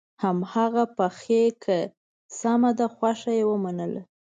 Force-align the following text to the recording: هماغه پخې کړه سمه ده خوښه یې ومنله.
هماغه 0.23 0.83
پخې 0.97 1.41
کړه 1.63 1.81
سمه 2.39 2.71
ده 2.77 2.87
خوښه 2.95 3.31
یې 3.39 3.45
ومنله. 3.51 4.01